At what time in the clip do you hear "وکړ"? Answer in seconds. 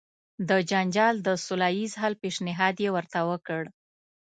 3.29-3.61